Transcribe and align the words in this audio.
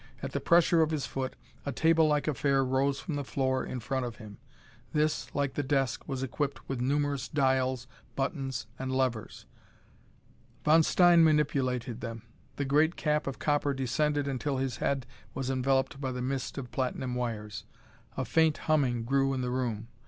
At 0.23 0.31
the 0.31 0.39
pressure 0.39 0.81
of 0.81 0.89
his 0.89 1.05
foot 1.05 1.35
a 1.63 1.71
tablelike 1.71 2.27
affair 2.27 2.65
rose 2.65 2.99
from 2.99 3.13
the 3.13 3.23
floor 3.23 3.63
in 3.63 3.79
front 3.79 4.03
of 4.03 4.15
him. 4.15 4.39
This, 4.93 5.27
like 5.35 5.53
the 5.53 5.61
desk, 5.61 6.07
was 6.07 6.23
equipped 6.23 6.67
with 6.67 6.81
numerous 6.81 7.27
dials, 7.27 7.85
buttons 8.15 8.65
and 8.79 8.91
levers. 8.91 9.45
Von 10.65 10.81
Stein 10.81 11.23
manipulated 11.23 12.01
them. 12.01 12.23
The 12.55 12.65
great 12.65 12.95
cap 12.95 13.27
of 13.27 13.37
copper 13.37 13.75
descended 13.75 14.27
until 14.27 14.57
his 14.57 14.77
head 14.77 15.05
was 15.35 15.51
enveloped 15.51 16.01
by 16.01 16.11
the 16.11 16.21
mist 16.23 16.57
of 16.57 16.71
platinum 16.71 17.13
wires. 17.13 17.65
A 18.17 18.25
faint 18.25 18.57
humming 18.65 19.03
grew 19.03 19.35
in 19.35 19.41
the 19.41 19.51
room. 19.51 19.87